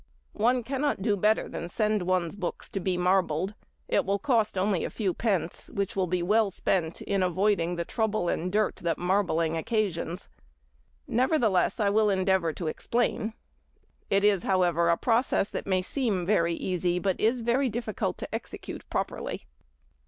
[0.33, 3.53] One cannot do better than send one's books to be marbled;
[3.87, 7.85] it will cost only a few pence, which will be well spent in avoiding the
[7.85, 10.27] trouble and dirt that marbling occasions;
[11.07, 13.33] nevertheless I will endeavour to explain;
[14.09, 18.33] it is, however, a process that may seem very easy, but is very difficult to
[18.33, 19.45] execute properly.